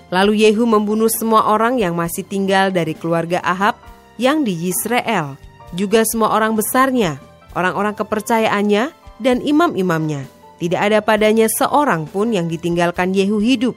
Lalu 0.10 0.48
Yehu 0.48 0.66
membunuh 0.66 1.12
semua 1.12 1.50
orang 1.50 1.78
yang 1.78 1.94
masih 1.94 2.26
tinggal 2.26 2.74
dari 2.74 2.98
keluarga 2.98 3.42
Ahab 3.46 3.78
yang 4.18 4.42
di 4.48 4.56
Yisrael, 4.56 5.36
juga 5.76 6.08
semua 6.08 6.32
orang 6.32 6.56
besarnya, 6.56 7.20
orang-orang 7.54 7.94
kepercayaannya, 7.98 8.96
dan 9.20 9.40
imam-imamnya 9.44 10.28
tidak 10.56 10.82
ada 10.88 11.00
padanya 11.04 11.52
seorang 11.52 12.08
pun 12.08 12.32
yang 12.32 12.48
ditinggalkan 12.48 13.12
Yehu 13.12 13.44
hidup. 13.44 13.76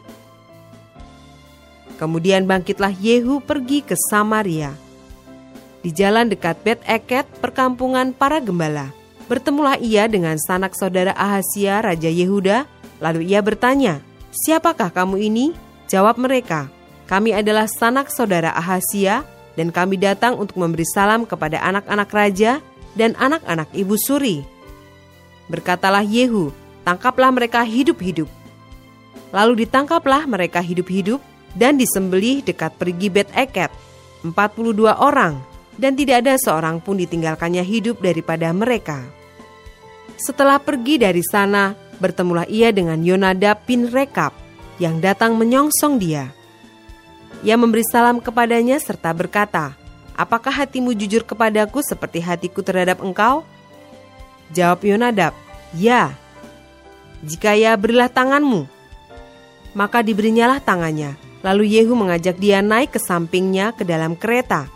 Kemudian 1.99 2.47
bangkitlah 2.47 2.95
Yehu 2.95 3.43
pergi 3.43 3.83
ke 3.83 3.99
Samaria. 3.99 4.71
Di 5.79 5.95
jalan 5.95 6.27
dekat 6.27 6.59
Bet 6.67 6.83
Eket, 6.85 7.25
perkampungan 7.39 8.11
para 8.11 8.43
gembala, 8.43 8.91
bertemulah 9.31 9.79
ia 9.79 10.11
dengan 10.11 10.35
sanak 10.37 10.75
saudara 10.75 11.15
Ahasia, 11.15 11.79
Raja 11.79 12.11
Yehuda. 12.11 12.67
Lalu 12.99 13.31
ia 13.31 13.39
bertanya, 13.39 14.03
Siapakah 14.35 14.91
kamu 14.91 15.23
ini? 15.23 15.47
Jawab 15.89 16.21
mereka, 16.21 16.69
kami 17.09 17.33
adalah 17.33 17.65
sanak 17.65 18.13
saudara 18.13 18.53
Ahasia 18.53 19.25
dan 19.57 19.73
kami 19.73 19.97
datang 19.97 20.37
untuk 20.37 20.61
memberi 20.61 20.85
salam 20.85 21.25
kepada 21.25 21.59
anak-anak 21.65 22.11
raja 22.13 22.61
dan 22.93 23.17
anak-anak 23.17 23.67
ibu 23.73 23.97
suri. 23.97 24.45
Berkatalah 25.49 26.05
Yehu, 26.05 26.53
tangkaplah 26.85 27.33
mereka 27.33 27.65
hidup-hidup. 27.65 28.29
Lalu 29.33 29.65
ditangkaplah 29.65 30.29
mereka 30.29 30.61
hidup-hidup 30.61 31.19
dan 31.57 31.81
disembelih 31.81 32.45
dekat 32.45 32.77
pergi 32.77 33.09
Bet 33.09 33.33
Eket, 33.33 33.73
42 34.23 34.93
orang, 34.93 35.41
dan 35.79 35.95
tidak 35.95 36.27
ada 36.27 36.35
seorang 36.37 36.83
pun 36.83 36.99
ditinggalkannya 36.99 37.63
hidup 37.63 38.03
daripada 38.03 38.51
mereka. 38.51 39.07
Setelah 40.19 40.59
pergi 40.59 40.99
dari 40.99 41.23
sana, 41.23 41.79
bertemulah 42.03 42.45
ia 42.51 42.75
dengan 42.75 42.99
Yonadab 42.99 43.63
bin 43.65 43.87
Rekab 43.87 44.35
yang 44.83 44.99
datang 44.99 45.39
menyongsong 45.39 46.03
dia. 46.03 46.35
Ia 47.47 47.55
memberi 47.55 47.87
salam 47.87 48.19
kepadanya 48.19 48.83
serta 48.83 49.15
berkata, 49.15 49.79
Apakah 50.19 50.51
hatimu 50.51 50.99
jujur 50.99 51.23
kepadaku 51.23 51.79
seperti 51.87 52.19
hatiku 52.19 52.59
terhadap 52.67 52.99
engkau? 52.99 53.47
Jawab 54.51 54.83
Yonadab, 54.83 55.31
Ya, 55.79 56.19
jika 57.23 57.55
ya 57.59 57.75
berilah 57.75 58.11
tanganmu. 58.11 58.67
Maka 59.75 60.03
diberinyalah 60.03 60.63
tangannya. 60.63 61.19
Lalu 61.43 61.79
Yehu 61.79 61.95
mengajak 61.95 62.39
dia 62.43 62.59
naik 62.59 62.99
ke 62.99 63.01
sampingnya 63.03 63.71
ke 63.75 63.87
dalam 63.87 64.19
kereta. 64.19 64.67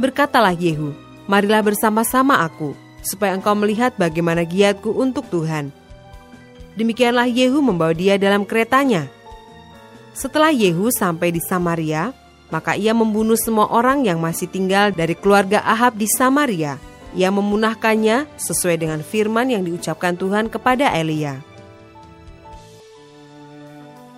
Berkatalah 0.00 0.56
Yehu, 0.56 0.96
marilah 1.28 1.60
bersama-sama 1.60 2.40
aku, 2.40 2.72
supaya 3.04 3.36
engkau 3.36 3.52
melihat 3.52 3.92
bagaimana 4.00 4.46
giatku 4.46 4.88
untuk 4.92 5.28
Tuhan. 5.28 5.68
Demikianlah 6.78 7.28
Yehu 7.28 7.60
membawa 7.60 7.92
dia 7.92 8.16
dalam 8.16 8.48
keretanya. 8.48 9.12
Setelah 10.16 10.52
Yehu 10.52 10.88
sampai 10.88 11.32
di 11.32 11.40
Samaria, 11.44 12.16
maka 12.48 12.76
ia 12.76 12.92
membunuh 12.92 13.36
semua 13.36 13.68
orang 13.68 14.04
yang 14.04 14.20
masih 14.20 14.48
tinggal 14.48 14.92
dari 14.92 15.16
keluarga 15.16 15.64
Ahab 15.64 15.96
di 15.96 16.08
Samaria, 16.08 16.76
ia 17.12 17.28
memunahkannya 17.28 18.28
sesuai 18.40 18.76
dengan 18.80 19.00
firman 19.04 19.52
yang 19.52 19.64
diucapkan 19.64 20.16
Tuhan 20.16 20.48
kepada 20.48 20.88
Elia. 20.96 21.44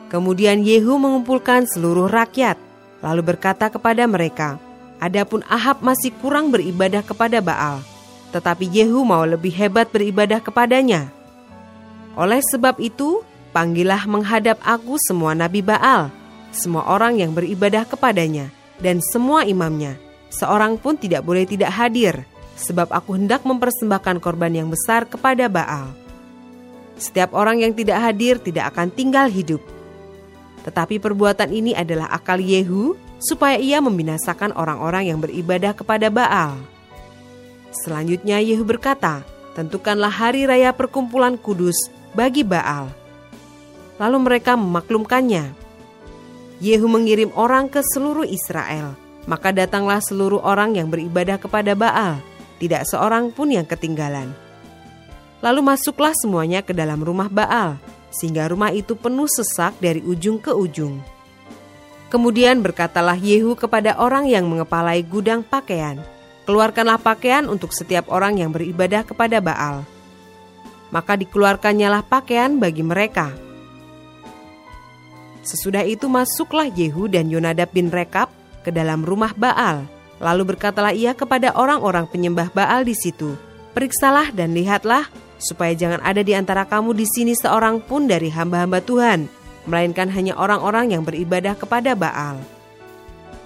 Kemudian 0.09 0.65
Yehu 0.65 0.97
mengumpulkan 0.97 1.69
seluruh 1.69 2.09
rakyat, 2.09 2.57
lalu 3.05 3.23
berkata 3.35 3.69
kepada 3.69 4.09
mereka, 4.09 4.57
Adapun 4.99 5.47
Ahab 5.47 5.85
masih 5.85 6.11
kurang 6.19 6.50
beribadah 6.50 7.05
kepada 7.05 7.38
Baal, 7.38 7.85
tetapi 8.35 8.67
Yehu 8.67 9.07
mau 9.07 9.23
lebih 9.23 9.55
hebat 9.55 9.87
beribadah 9.93 10.43
kepadanya. 10.43 11.12
Oleh 12.19 12.43
sebab 12.43 12.83
itu, 12.83 13.23
panggillah 13.55 14.03
menghadap 14.11 14.59
aku 14.65 14.99
semua 14.99 15.38
nabi 15.38 15.62
Baal, 15.62 16.11
semua 16.50 16.88
orang 16.88 17.21
yang 17.23 17.31
beribadah 17.31 17.87
kepadanya, 17.87 18.50
dan 18.83 18.99
semua 19.05 19.47
imamnya. 19.47 20.00
Seorang 20.35 20.81
pun 20.81 20.99
tidak 20.99 21.23
boleh 21.23 21.47
tidak 21.47 21.71
hadir, 21.71 22.27
sebab 22.59 22.91
aku 22.91 23.15
hendak 23.15 23.47
mempersembahkan 23.47 24.19
korban 24.19 24.50
yang 24.50 24.69
besar 24.73 25.07
kepada 25.07 25.47
Baal. 25.47 25.95
Setiap 26.99 27.31
orang 27.38 27.62
yang 27.62 27.71
tidak 27.71 28.03
hadir 28.03 28.43
tidak 28.43 28.75
akan 28.75 28.91
tinggal 28.91 29.31
hidup. 29.31 29.62
Tetapi 30.69 31.01
perbuatan 31.01 31.49
ini 31.49 31.73
adalah 31.73 32.13
akal 32.13 32.37
Yehu, 32.37 32.93
supaya 33.17 33.57
ia 33.57 33.81
membinasakan 33.81 34.53
orang-orang 34.53 35.09
yang 35.09 35.17
beribadah 35.17 35.73
kepada 35.73 36.13
Baal. 36.13 36.61
Selanjutnya 37.73 38.37
Yehu 38.45 38.69
berkata, 38.69 39.25
Tentukanlah 39.57 40.13
hari 40.13 40.45
raya 40.45 40.77
perkumpulan 40.77 41.41
kudus 41.41 41.89
bagi 42.13 42.45
Baal. 42.45 42.93
Lalu 43.97 44.19
mereka 44.23 44.61
memaklumkannya. 44.61 45.51
Yehu 46.61 46.87
mengirim 46.87 47.33
orang 47.33 47.67
ke 47.73 47.81
seluruh 47.81 48.29
Israel. 48.29 48.93
Maka 49.25 49.51
datanglah 49.51 50.05
seluruh 50.05 50.45
orang 50.45 50.77
yang 50.77 50.93
beribadah 50.93 51.41
kepada 51.41 51.73
Baal, 51.73 52.21
tidak 52.61 52.85
seorang 52.87 53.33
pun 53.33 53.51
yang 53.51 53.65
ketinggalan. 53.65 54.31
Lalu 55.41 55.75
masuklah 55.75 56.15
semuanya 56.15 56.61
ke 56.63 56.71
dalam 56.71 57.03
rumah 57.03 57.27
Baal, 57.27 57.81
sehingga 58.12 58.49
rumah 58.49 58.73
itu 58.73 58.97
penuh 58.97 59.29
sesak 59.29 59.77
dari 59.79 60.00
ujung 60.05 60.41
ke 60.41 60.53
ujung. 60.53 61.00
Kemudian 62.09 62.65
berkatalah 62.65 63.21
Yehu 63.21 63.53
kepada 63.53 64.00
orang 64.00 64.25
yang 64.33 64.49
mengepalai 64.49 65.05
gudang 65.05 65.45
pakaian, 65.45 66.00
"Keluarkanlah 66.49 66.97
pakaian 66.97 67.45
untuk 67.45 67.77
setiap 67.77 68.09
orang 68.09 68.41
yang 68.41 68.49
beribadah 68.49 69.05
kepada 69.05 69.45
Baal." 69.45 69.85
Maka 70.88 71.21
dikeluarkannyalah 71.21 72.00
pakaian 72.09 72.57
bagi 72.57 72.81
mereka. 72.81 73.29
Sesudah 75.45 75.85
itu 75.85 76.09
masuklah 76.09 76.73
Yehu 76.73 77.12
dan 77.12 77.29
Yonadab 77.29 77.77
bin 77.77 77.93
Rekab 77.93 78.33
ke 78.65 78.73
dalam 78.73 79.05
rumah 79.05 79.37
Baal. 79.37 79.85
Lalu 80.17 80.57
berkatalah 80.57 80.97
ia 80.97 81.12
kepada 81.12 81.53
orang-orang 81.53 82.09
penyembah 82.09 82.49
Baal 82.57 82.88
di 82.88 82.97
situ, 82.97 83.37
"Periksalah 83.77 84.33
dan 84.33 84.57
lihatlah 84.57 85.05
supaya 85.38 85.73
jangan 85.73 86.02
ada 86.02 86.21
di 86.21 86.35
antara 86.35 86.66
kamu 86.66 86.92
di 86.92 87.07
sini 87.07 87.33
seorang 87.33 87.80
pun 87.80 88.11
dari 88.11 88.28
hamba-hamba 88.28 88.83
Tuhan, 88.83 89.30
melainkan 89.71 90.11
hanya 90.11 90.35
orang-orang 90.35 90.92
yang 90.92 91.02
beribadah 91.07 91.54
kepada 91.54 91.95
Baal. 91.95 92.42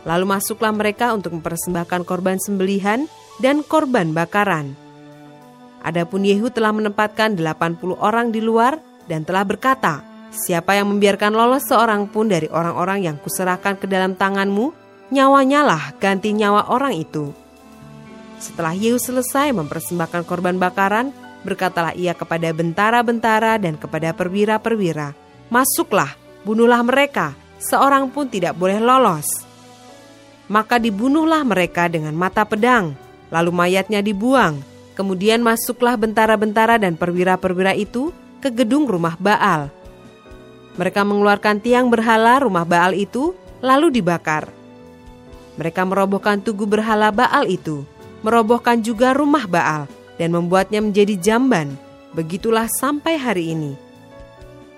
Lalu 0.02 0.24
masuklah 0.26 0.74
mereka 0.74 1.14
untuk 1.14 1.38
mempersembahkan 1.38 2.02
korban 2.02 2.40
sembelihan 2.40 3.06
dan 3.38 3.62
korban 3.62 4.10
bakaran. 4.10 4.74
Adapun 5.82 6.26
Yehu 6.26 6.50
telah 6.50 6.74
menempatkan 6.74 7.38
80 7.38 7.98
orang 7.98 8.34
di 8.34 8.42
luar 8.42 8.78
dan 9.06 9.22
telah 9.22 9.46
berkata, 9.46 10.02
Siapa 10.32 10.72
yang 10.72 10.88
membiarkan 10.88 11.36
lolos 11.36 11.68
seorang 11.68 12.08
pun 12.08 12.24
dari 12.24 12.48
orang-orang 12.48 13.04
yang 13.04 13.16
kuserahkan 13.20 13.76
ke 13.76 13.84
dalam 13.84 14.16
tanganmu, 14.16 14.72
nyawanya 15.12 15.60
lah 15.60 15.82
ganti 16.00 16.32
nyawa 16.32 16.72
orang 16.72 16.96
itu. 16.96 17.36
Setelah 18.40 18.72
Yehu 18.72 18.96
selesai 18.96 19.52
mempersembahkan 19.52 20.24
korban 20.24 20.56
bakaran, 20.56 21.12
Berkatalah 21.42 21.94
ia 21.98 22.14
kepada 22.14 22.54
bentara-bentara 22.54 23.58
dan 23.58 23.74
kepada 23.74 24.14
perwira-perwira, 24.14 25.14
"Masuklah, 25.50 26.14
bunuhlah 26.46 26.82
mereka, 26.86 27.34
seorang 27.58 28.06
pun 28.14 28.30
tidak 28.30 28.54
boleh 28.54 28.78
lolos." 28.78 29.26
Maka 30.46 30.78
dibunuhlah 30.78 31.42
mereka 31.42 31.90
dengan 31.90 32.14
mata 32.14 32.46
pedang, 32.46 32.94
lalu 33.34 33.50
mayatnya 33.50 34.04
dibuang. 34.04 34.60
Kemudian 34.92 35.40
masuklah 35.40 35.96
bentara-bentara 35.96 36.76
dan 36.76 36.94
perwira-perwira 36.94 37.72
itu 37.72 38.12
ke 38.44 38.52
gedung 38.52 38.84
rumah 38.84 39.16
Baal. 39.16 39.72
Mereka 40.76 41.02
mengeluarkan 41.02 41.58
tiang 41.64 41.88
berhala 41.88 42.44
rumah 42.44 42.68
Baal 42.68 42.92
itu, 42.92 43.32
lalu 43.64 43.88
dibakar. 43.88 44.52
Mereka 45.56 45.84
merobohkan 45.88 46.44
tugu 46.44 46.68
berhala 46.68 47.08
Baal 47.08 47.48
itu, 47.48 47.88
merobohkan 48.20 48.84
juga 48.84 49.16
rumah 49.16 49.48
Baal, 49.48 49.88
dan 50.22 50.30
membuatnya 50.30 50.78
menjadi 50.78 51.18
jamban. 51.18 51.74
Begitulah 52.14 52.70
sampai 52.78 53.18
hari 53.18 53.58
ini. 53.58 53.74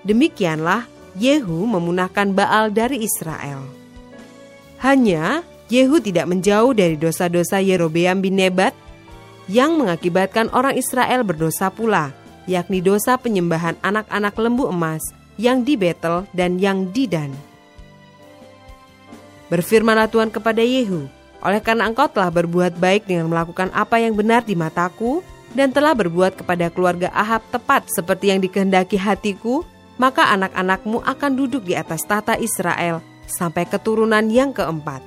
Demikianlah 0.01 0.89
Yehu 1.13 1.69
memunahkan 1.69 2.33
Baal 2.33 2.73
dari 2.73 3.05
Israel. 3.05 3.61
Hanya 4.81 5.45
Yehu 5.69 6.01
tidak 6.01 6.25
menjauh 6.25 6.73
dari 6.73 6.97
dosa-dosa 6.97 7.61
Yerobeam 7.61 8.25
bin 8.25 8.41
Nebat 8.41 8.73
yang 9.45 9.77
mengakibatkan 9.77 10.49
orang 10.49 10.73
Israel 10.73 11.21
berdosa 11.21 11.69
pula, 11.69 12.09
yakni 12.49 12.81
dosa 12.81 13.13
penyembahan 13.21 13.77
anak-anak 13.85 14.33
lembu 14.41 14.65
emas 14.73 15.01
yang 15.37 15.61
di 15.61 15.77
Betel 15.77 16.25
dan 16.33 16.57
yang 16.57 16.89
di 16.89 17.05
Dan. 17.05 17.33
Berfirmanlah 19.53 20.09
Tuhan 20.09 20.33
kepada 20.33 20.65
Yehu, 20.65 21.05
oleh 21.45 21.61
karena 21.61 21.85
engkau 21.85 22.09
telah 22.09 22.33
berbuat 22.33 22.81
baik 22.81 23.05
dengan 23.05 23.29
melakukan 23.29 23.69
apa 23.69 24.01
yang 24.01 24.17
benar 24.17 24.41
di 24.41 24.57
mataku, 24.57 25.21
dan 25.55 25.71
telah 25.71 25.95
berbuat 25.95 26.43
kepada 26.43 26.67
keluarga 26.67 27.07
Ahab 27.15 27.41
tepat 27.49 27.87
seperti 27.87 28.29
yang 28.35 28.43
dikehendaki 28.43 28.99
hatiku, 28.99 29.63
maka 29.95 30.27
anak-anakmu 30.35 30.99
akan 31.01 31.31
duduk 31.39 31.63
di 31.63 31.73
atas 31.79 32.03
tata 32.03 32.35
Israel 32.35 32.99
sampai 33.25 33.63
keturunan 33.63 34.27
yang 34.27 34.51
keempat. 34.51 34.99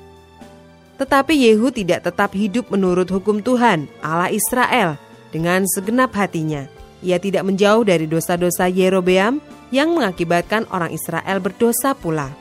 Tetapi 0.98 1.30
Yehu 1.36 1.70
tidak 1.70 2.10
tetap 2.10 2.34
hidup 2.34 2.74
menurut 2.74 3.06
hukum 3.06 3.38
Tuhan, 3.38 3.86
Allah 4.02 4.34
Israel, 4.34 4.98
dengan 5.30 5.62
segenap 5.68 6.10
hatinya. 6.16 6.66
Ia 7.04 7.22
tidak 7.22 7.46
menjauh 7.46 7.86
dari 7.86 8.10
dosa-dosa 8.10 8.66
Yerobeam 8.66 9.38
yang 9.70 9.94
mengakibatkan 9.94 10.66
orang 10.74 10.90
Israel 10.90 11.38
berdosa 11.38 11.94
pula. 11.94 12.34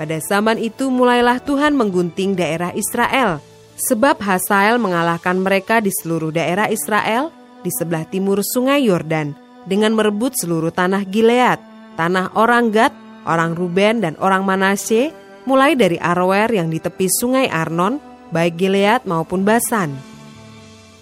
Pada 0.00 0.16
zaman 0.24 0.56
itu 0.56 0.88
mulailah 0.88 1.44
Tuhan 1.44 1.76
menggunting 1.76 2.36
daerah 2.36 2.72
Israel 2.72 3.44
Sebab 3.76 4.16
Hasael 4.24 4.80
mengalahkan 4.80 5.36
mereka 5.36 5.84
di 5.84 5.92
seluruh 5.92 6.32
daerah 6.32 6.72
Israel 6.72 7.28
di 7.60 7.68
sebelah 7.68 8.08
timur 8.08 8.40
sungai 8.40 8.88
Yordan 8.88 9.36
dengan 9.68 9.92
merebut 9.92 10.32
seluruh 10.32 10.72
tanah 10.72 11.04
Gilead, 11.04 11.60
tanah 12.00 12.32
orang 12.40 12.72
Gad, 12.72 12.96
orang 13.28 13.52
Ruben 13.52 14.00
dan 14.00 14.16
orang 14.16 14.48
Manasye, 14.48 15.12
mulai 15.44 15.76
dari 15.76 16.00
Aroer 16.00 16.48
yang 16.56 16.72
di 16.72 16.80
tepi 16.80 17.04
sungai 17.04 17.52
Arnon, 17.52 18.00
baik 18.32 18.56
Gilead 18.56 19.04
maupun 19.04 19.44
Basan. 19.44 19.92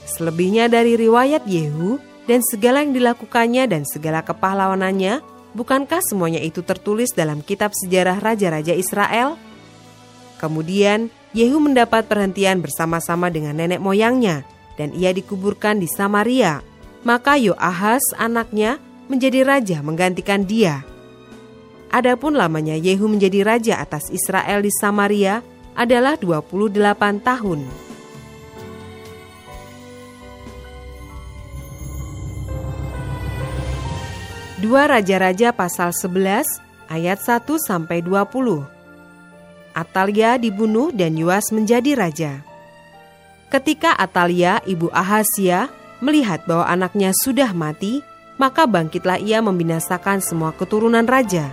Selebihnya 0.04 0.66
dari 0.66 0.98
riwayat 0.98 1.46
Yehu 1.46 2.02
dan 2.26 2.42
segala 2.42 2.82
yang 2.82 2.90
dilakukannya 2.90 3.70
dan 3.70 3.82
segala 3.86 4.26
kepahlawanannya, 4.26 5.22
bukankah 5.54 6.02
semuanya 6.02 6.42
itu 6.42 6.60
tertulis 6.66 7.14
dalam 7.14 7.38
kitab 7.38 7.70
sejarah 7.70 8.18
raja-raja 8.18 8.74
Israel? 8.74 9.38
Kemudian 10.42 11.08
Yehu 11.34 11.58
mendapat 11.58 12.06
perhentian 12.06 12.62
bersama-sama 12.62 13.26
dengan 13.26 13.58
nenek 13.58 13.82
moyangnya 13.82 14.46
dan 14.78 14.94
ia 14.94 15.10
dikuburkan 15.10 15.82
di 15.82 15.90
Samaria. 15.90 16.62
Maka 17.02 17.34
Yoahaz 17.36 18.14
anaknya 18.14 18.78
menjadi 19.10 19.42
raja 19.42 19.82
menggantikan 19.82 20.46
dia. 20.46 20.86
Adapun 21.90 22.38
lamanya 22.38 22.78
Yehu 22.78 23.10
menjadi 23.10 23.42
raja 23.42 23.82
atas 23.82 24.08
Israel 24.14 24.62
di 24.62 24.70
Samaria 24.70 25.42
adalah 25.74 26.14
28 26.14 26.70
tahun. 27.20 27.60
Dua 34.62 34.88
Raja-Raja 34.88 35.52
pasal 35.52 35.92
11 35.92 36.46
ayat 36.88 37.20
1 37.20 37.58
sampai 37.60 38.00
20. 38.00 38.73
Atalia 39.74 40.38
dibunuh 40.38 40.94
dan 40.94 41.18
Yuas 41.18 41.50
menjadi 41.50 41.98
raja. 41.98 42.32
Ketika 43.50 43.92
Atalia, 43.98 44.62
ibu 44.64 44.88
Ahasia, 44.94 45.68
melihat 45.98 46.46
bahwa 46.46 46.66
anaknya 46.70 47.10
sudah 47.10 47.50
mati, 47.50 48.02
maka 48.38 48.66
bangkitlah 48.66 49.18
ia 49.18 49.42
membinasakan 49.42 50.22
semua 50.22 50.54
keturunan 50.54 51.06
raja. 51.06 51.50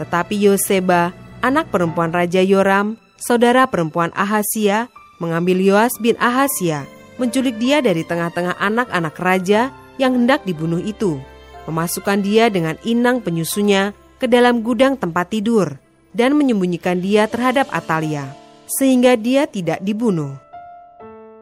Tetapi 0.00 0.36
Yoseba, 0.40 1.12
anak 1.44 1.68
perempuan 1.68 2.12
Raja 2.12 2.40
Yoram, 2.40 2.96
saudara 3.20 3.68
perempuan 3.68 4.10
Ahasia, 4.16 4.88
mengambil 5.20 5.60
Yoas 5.62 5.94
bin 6.00 6.16
Ahasia, 6.18 6.88
menculik 7.20 7.60
dia 7.60 7.78
dari 7.84 8.02
tengah-tengah 8.02 8.56
anak-anak 8.58 9.14
raja 9.20 9.70
yang 10.00 10.16
hendak 10.16 10.42
dibunuh 10.48 10.80
itu, 10.80 11.20
memasukkan 11.68 12.24
dia 12.24 12.48
dengan 12.48 12.74
inang 12.82 13.22
penyusunya 13.22 13.94
ke 14.18 14.26
dalam 14.26 14.64
gudang 14.64 14.98
tempat 14.98 15.30
tidur, 15.30 15.78
dan 16.12 16.36
menyembunyikan 16.36 17.00
dia 17.00 17.28
terhadap 17.28 17.68
Atalia, 17.72 18.32
sehingga 18.68 19.16
dia 19.16 19.48
tidak 19.48 19.80
dibunuh. 19.84 20.36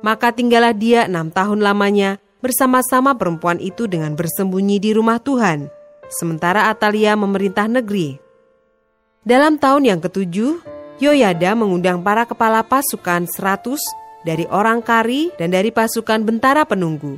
Maka 0.01 0.33
tinggallah 0.33 0.73
dia 0.73 1.05
enam 1.05 1.29
tahun 1.29 1.61
lamanya 1.61 2.17
bersama-sama 2.41 3.13
perempuan 3.15 3.61
itu 3.61 3.85
dengan 3.85 4.17
bersembunyi 4.17 4.81
di 4.81 4.91
rumah 4.97 5.21
Tuhan, 5.21 5.69
sementara 6.09 6.73
Atalia 6.73 7.13
memerintah 7.15 7.69
negeri. 7.69 8.17
Dalam 9.21 9.61
tahun 9.61 9.85
yang 9.85 10.01
ketujuh, 10.01 10.65
Yoyada 11.01 11.57
mengundang 11.57 12.01
para 12.05 12.25
kepala 12.29 12.65
pasukan 12.65 13.25
seratus 13.29 13.81
dari 14.25 14.45
orang 14.53 14.85
Kari 14.85 15.33
dan 15.37 15.53
dari 15.53 15.73
pasukan 15.73 16.25
bentara 16.25 16.69
penunggu. 16.69 17.17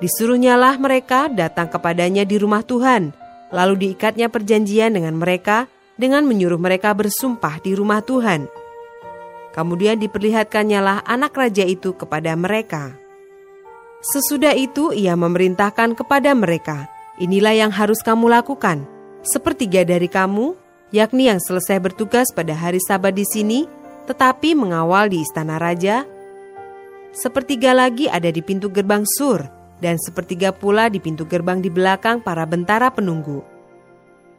Disuruhnyalah 0.00 0.76
mereka 0.76 1.32
datang 1.32 1.72
kepadanya 1.72 2.28
di 2.28 2.36
rumah 2.36 2.60
Tuhan, 2.60 3.16
lalu 3.48 3.74
diikatnya 3.80 4.28
perjanjian 4.28 4.92
dengan 4.92 5.16
mereka 5.16 5.68
dengan 5.96 6.28
menyuruh 6.28 6.60
mereka 6.60 6.92
bersumpah 6.92 7.60
di 7.64 7.72
rumah 7.72 8.04
Tuhan. 8.04 8.46
Kemudian 9.56 9.96
diperlihatkannyalah 9.96 11.08
anak 11.08 11.32
raja 11.32 11.64
itu 11.64 11.96
kepada 11.96 12.36
mereka. 12.36 12.92
Sesudah 14.04 14.52
itu 14.52 14.92
ia 14.92 15.16
memerintahkan 15.16 15.96
kepada 15.96 16.36
mereka, 16.36 16.86
inilah 17.16 17.56
yang 17.56 17.72
harus 17.72 18.04
kamu 18.04 18.28
lakukan. 18.28 18.84
Sepertiga 19.24 19.82
dari 19.82 20.06
kamu, 20.06 20.52
yakni 20.92 21.32
yang 21.32 21.40
selesai 21.40 21.80
bertugas 21.80 22.28
pada 22.36 22.52
hari 22.52 22.78
sabat 22.84 23.16
di 23.16 23.24
sini, 23.24 23.64
tetapi 24.04 24.52
mengawal 24.52 25.08
di 25.08 25.24
istana 25.24 25.56
raja. 25.56 26.04
Sepertiga 27.16 27.72
lagi 27.72 28.12
ada 28.12 28.28
di 28.28 28.44
pintu 28.44 28.68
gerbang 28.68 29.08
sur, 29.16 29.40
dan 29.80 29.96
sepertiga 29.96 30.52
pula 30.52 30.92
di 30.92 31.00
pintu 31.00 31.24
gerbang 31.24 31.64
di 31.64 31.72
belakang 31.72 32.20
para 32.20 32.44
bentara 32.44 32.92
penunggu 32.92 33.55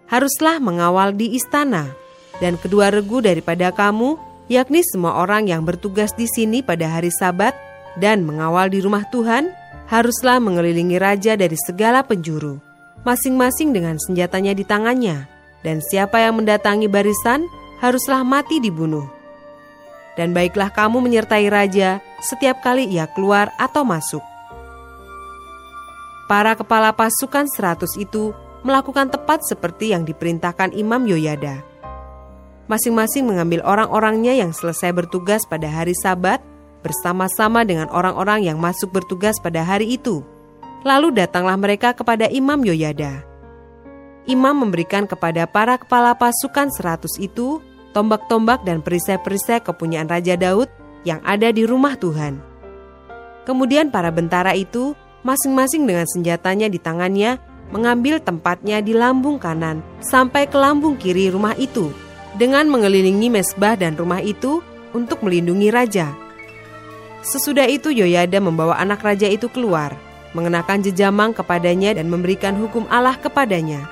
haruslah 0.08 0.60
mengawal 0.60 1.14
di 1.14 1.36
istana, 1.36 1.92
dan 2.40 2.56
kedua 2.56 2.92
regu 2.92 3.20
daripada 3.20 3.72
kamu, 3.72 4.16
yakni 4.48 4.84
semua 4.88 5.20
orang 5.20 5.48
yang 5.52 5.68
bertugas 5.68 6.16
di 6.16 6.26
sini 6.28 6.64
pada 6.64 6.88
hari 6.88 7.12
Sabat 7.12 7.54
dan 8.00 8.24
mengawal 8.24 8.72
di 8.72 8.80
rumah 8.80 9.04
Tuhan, 9.12 9.52
haruslah 9.88 10.40
mengelilingi 10.44 11.00
raja 11.00 11.36
dari 11.36 11.56
segala 11.56 12.04
penjuru, 12.04 12.60
masing-masing 13.04 13.72
dengan 13.72 13.96
senjatanya 14.00 14.56
di 14.56 14.64
tangannya, 14.64 15.28
dan 15.64 15.84
siapa 15.84 16.24
yang 16.24 16.40
mendatangi 16.40 16.88
barisan 16.88 17.44
haruslah 17.84 18.24
mati 18.24 18.60
dibunuh. 18.64 19.08
Dan 20.18 20.34
baiklah 20.34 20.74
kamu 20.74 20.98
menyertai 20.98 21.46
raja 21.46 22.02
setiap 22.26 22.66
kali 22.66 22.90
ia 22.90 23.06
keluar 23.14 23.54
atau 23.62 23.86
masuk. 23.86 24.24
Para 26.26 26.58
kepala 26.58 26.92
pasukan 26.92 27.46
seratus 27.54 27.96
itu 27.96 28.34
melakukan 28.68 29.08
tepat 29.08 29.48
seperti 29.48 29.96
yang 29.96 30.04
diperintahkan 30.04 30.76
Imam 30.76 31.08
Yoyada. 31.08 31.64
Masing-masing 32.68 33.24
mengambil 33.24 33.64
orang-orangnya 33.64 34.36
yang 34.36 34.52
selesai 34.52 34.92
bertugas 34.92 35.48
pada 35.48 35.72
hari 35.72 35.96
Sabat 35.96 36.44
bersama-sama 36.84 37.64
dengan 37.64 37.88
orang-orang 37.96 38.44
yang 38.44 38.60
masuk 38.60 38.92
bertugas 38.92 39.40
pada 39.40 39.64
hari 39.64 39.96
itu. 39.96 40.20
Lalu 40.84 41.16
datanglah 41.16 41.56
mereka 41.56 41.96
kepada 41.96 42.28
Imam 42.28 42.60
Yoyada. 42.60 43.24
Imam 44.28 44.68
memberikan 44.68 45.08
kepada 45.08 45.48
para 45.48 45.80
kepala 45.80 46.12
pasukan 46.20 46.68
seratus 46.76 47.16
itu 47.16 47.64
tombak-tombak 47.96 48.68
dan 48.68 48.84
perisai-perisai 48.84 49.64
kepunyaan 49.64 50.12
Raja 50.12 50.36
Daud 50.36 50.68
yang 51.08 51.24
ada 51.24 51.48
di 51.56 51.64
rumah 51.64 51.96
Tuhan. 51.96 52.44
Kemudian 53.48 53.88
para 53.96 54.12
bentara 54.12 54.52
itu 54.52 54.92
masing-masing 55.24 55.88
dengan 55.88 56.04
senjatanya 56.04 56.68
di 56.68 56.84
tangannya 56.84 57.40
mengambil 57.70 58.20
tempatnya 58.24 58.80
di 58.80 58.96
lambung 58.96 59.38
kanan 59.38 59.84
sampai 60.00 60.48
ke 60.48 60.56
lambung 60.56 60.96
kiri 60.96 61.28
rumah 61.32 61.54
itu 61.60 61.92
dengan 62.38 62.70
mengelilingi 62.70 63.28
mesbah 63.34 63.76
dan 63.76 63.98
rumah 63.98 64.22
itu 64.24 64.64
untuk 64.96 65.26
melindungi 65.26 65.74
raja. 65.74 66.14
Sesudah 67.26 67.68
itu 67.68 67.92
Yoyada 67.92 68.40
membawa 68.40 68.80
anak 68.80 69.04
raja 69.04 69.28
itu 69.28 69.52
keluar, 69.52 69.92
mengenakan 70.32 70.80
jejamang 70.80 71.36
kepadanya 71.36 71.98
dan 71.98 72.08
memberikan 72.08 72.56
hukum 72.56 72.88
Allah 72.88 73.20
kepadanya. 73.20 73.90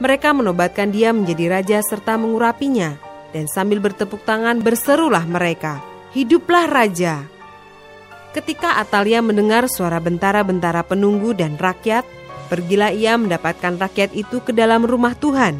Mereka 0.00 0.32
menobatkan 0.32 0.90
dia 0.90 1.12
menjadi 1.12 1.60
raja 1.60 1.78
serta 1.84 2.16
mengurapinya, 2.16 2.96
dan 3.30 3.46
sambil 3.46 3.78
bertepuk 3.78 4.24
tangan 4.24 4.58
berserulah 4.64 5.22
mereka, 5.28 5.78
Hiduplah 6.12 6.68
Raja! 6.68 7.24
Ketika 8.32 8.80
Atalia 8.80 9.20
mendengar 9.20 9.68
suara 9.68 10.00
bentara-bentara 10.00 10.80
penunggu 10.84 11.36
dan 11.36 11.60
rakyat, 11.60 12.04
pergilah 12.52 12.92
ia 12.92 13.16
mendapatkan 13.16 13.80
rakyat 13.80 14.12
itu 14.12 14.44
ke 14.44 14.52
dalam 14.52 14.84
rumah 14.84 15.16
Tuhan. 15.16 15.56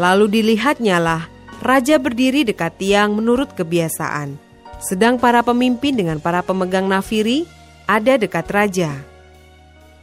Lalu 0.00 0.40
dilihatnya 0.40 0.96
lah, 0.96 1.28
raja 1.60 2.00
berdiri 2.00 2.48
dekat 2.48 2.80
tiang 2.80 3.12
menurut 3.12 3.52
kebiasaan. 3.52 4.40
Sedang 4.80 5.20
para 5.20 5.44
pemimpin 5.44 5.92
dengan 5.92 6.16
para 6.16 6.40
pemegang 6.40 6.88
nafiri 6.88 7.44
ada 7.84 8.16
dekat 8.16 8.48
raja. 8.48 8.96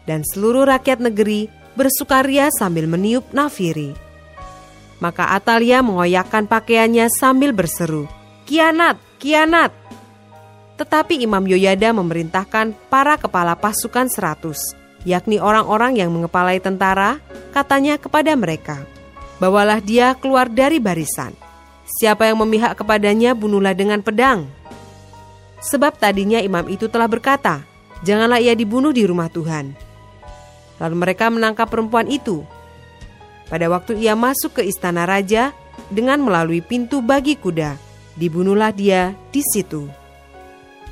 Dan 0.06 0.22
seluruh 0.22 0.70
rakyat 0.70 1.02
negeri 1.02 1.50
bersukaria 1.74 2.54
sambil 2.54 2.86
meniup 2.86 3.26
nafiri. 3.34 3.98
Maka 5.02 5.34
Atalia 5.34 5.82
mengoyakkan 5.82 6.46
pakaiannya 6.46 7.10
sambil 7.10 7.50
berseru, 7.50 8.06
Kianat, 8.46 9.02
kianat! 9.18 9.74
Tetapi 10.78 11.26
Imam 11.26 11.42
Yoyada 11.50 11.90
memerintahkan 11.98 12.78
para 12.94 13.18
kepala 13.18 13.58
pasukan 13.58 14.10
seratus 14.10 14.83
yakni 15.04 15.40
orang-orang 15.40 16.00
yang 16.00 16.10
mengepalai 16.12 16.60
tentara, 16.60 17.20
katanya 17.52 18.00
kepada 18.00 18.34
mereka, 18.36 18.84
Bawalah 19.42 19.84
dia 19.84 20.16
keluar 20.16 20.48
dari 20.48 20.80
barisan. 20.80 21.36
Siapa 22.00 22.32
yang 22.32 22.40
memihak 22.40 22.80
kepadanya 22.80 23.36
bunuhlah 23.36 23.76
dengan 23.76 24.00
pedang. 24.00 24.48
Sebab 25.60 26.00
tadinya 26.00 26.40
imam 26.40 26.64
itu 26.72 26.88
telah 26.88 27.12
berkata, 27.12 27.68
Janganlah 28.04 28.40
ia 28.40 28.56
dibunuh 28.56 28.92
di 28.92 29.04
rumah 29.08 29.32
Tuhan. 29.32 29.76
Lalu 30.80 30.96
mereka 30.96 31.32
menangkap 31.32 31.72
perempuan 31.72 32.08
itu. 32.12 32.44
Pada 33.48 33.72
waktu 33.72 34.00
ia 34.00 34.16
masuk 34.16 34.60
ke 34.60 34.62
istana 34.68 35.08
raja 35.08 35.56
dengan 35.88 36.20
melalui 36.20 36.60
pintu 36.60 37.00
bagi 37.00 37.40
kuda, 37.40 37.80
dibunuhlah 38.20 38.76
dia 38.76 39.16
di 39.32 39.40
situ. 39.40 40.03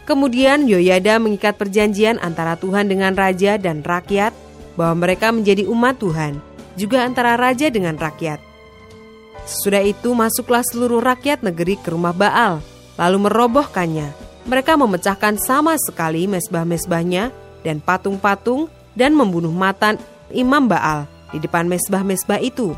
Kemudian 0.01 0.65
Yoyada 0.65 1.21
mengikat 1.21 1.61
perjanjian 1.61 2.17
antara 2.17 2.57
Tuhan 2.57 2.89
dengan 2.89 3.13
raja 3.13 3.61
dan 3.61 3.85
rakyat 3.85 4.33
bahwa 4.73 5.05
mereka 5.05 5.29
menjadi 5.29 5.69
umat 5.69 6.01
Tuhan, 6.01 6.41
juga 6.73 7.05
antara 7.05 7.37
raja 7.37 7.69
dengan 7.69 7.93
rakyat. 7.99 8.41
Sesudah 9.45 9.85
itu 9.85 10.13
masuklah 10.17 10.65
seluruh 10.65 11.01
rakyat 11.01 11.45
negeri 11.45 11.77
ke 11.77 11.93
rumah 11.93 12.13
Baal, 12.13 12.65
lalu 12.97 13.29
merobohkannya. 13.29 14.09
Mereka 14.49 14.73
memecahkan 14.73 15.37
sama 15.37 15.77
sekali 15.77 16.25
mesbah-mesbahnya 16.25 17.29
dan 17.61 17.77
patung-patung 17.77 18.73
dan 18.97 19.13
membunuh 19.13 19.53
matan 19.53 20.01
Imam 20.33 20.65
Baal 20.65 21.05
di 21.29 21.37
depan 21.37 21.69
mesbah-mesbah 21.69 22.41
itu. 22.41 22.73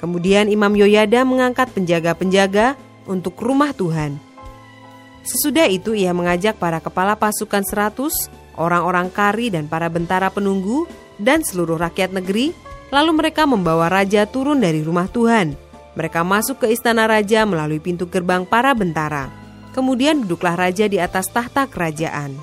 Kemudian 0.00 0.48
Imam 0.48 0.72
Yoyada 0.72 1.28
mengangkat 1.28 1.72
penjaga-penjaga 1.76 2.76
untuk 3.04 3.36
rumah 3.40 3.76
Tuhan 3.76 4.25
Sesudah 5.26 5.66
itu 5.66 5.90
ia 5.98 6.14
mengajak 6.14 6.54
para 6.62 6.78
kepala 6.78 7.18
pasukan 7.18 7.66
seratus, 7.66 8.14
orang-orang 8.54 9.10
kari 9.10 9.50
dan 9.50 9.66
para 9.66 9.90
bentara 9.90 10.30
penunggu, 10.30 10.86
dan 11.18 11.42
seluruh 11.42 11.74
rakyat 11.82 12.14
negeri, 12.14 12.54
lalu 12.94 13.10
mereka 13.18 13.42
membawa 13.42 13.90
raja 13.90 14.22
turun 14.30 14.62
dari 14.62 14.86
rumah 14.86 15.10
Tuhan. 15.10 15.58
Mereka 15.98 16.22
masuk 16.22 16.62
ke 16.62 16.70
istana 16.70 17.10
raja 17.10 17.42
melalui 17.42 17.82
pintu 17.82 18.06
gerbang 18.06 18.46
para 18.46 18.70
bentara. 18.70 19.26
Kemudian 19.74 20.22
duduklah 20.22 20.54
raja 20.54 20.86
di 20.86 21.02
atas 21.02 21.26
tahta 21.26 21.66
kerajaan. 21.66 22.38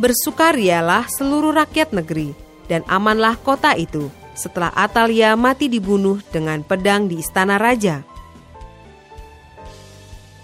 Bersukarialah 0.00 1.04
seluruh 1.12 1.52
rakyat 1.52 1.92
negeri, 1.92 2.32
dan 2.72 2.82
amanlah 2.88 3.36
kota 3.36 3.76
itu 3.76 4.08
setelah 4.36 4.72
Atalia 4.76 5.32
mati 5.36 5.68
dibunuh 5.68 6.20
dengan 6.28 6.60
pedang 6.60 7.08
di 7.08 7.24
istana 7.24 7.56
raja 7.56 8.04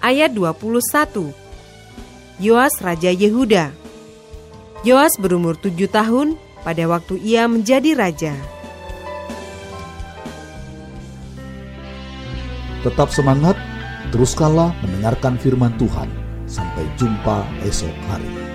ayat 0.02 0.34
21. 0.34 1.30
Yoas 2.42 2.74
Raja 2.82 3.14
Yehuda 3.14 3.70
Yoas 4.82 5.14
berumur 5.14 5.54
tujuh 5.54 5.86
tahun 5.86 6.34
pada 6.66 6.90
waktu 6.90 7.14
ia 7.22 7.46
menjadi 7.46 7.94
raja. 7.94 8.34
Tetap 12.82 13.14
semangat, 13.14 13.54
teruskanlah 14.10 14.74
mendengarkan 14.82 15.38
firman 15.38 15.70
Tuhan. 15.78 16.10
Sampai 16.50 16.82
jumpa 16.98 17.46
esok 17.62 17.94
hari. 18.10 18.51